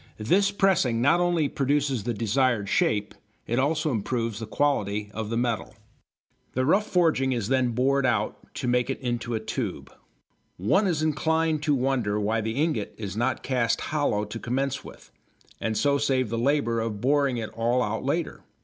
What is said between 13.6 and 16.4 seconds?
hollow to commence with, and so save the